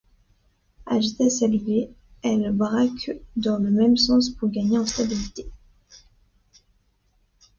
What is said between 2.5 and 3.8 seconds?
braquent dans le